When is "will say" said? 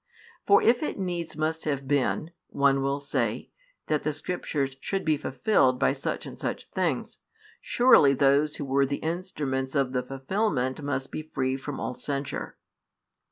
2.81-3.51